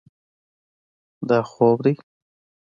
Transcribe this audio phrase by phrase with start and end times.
[1.29, 1.93] دا خوب ده.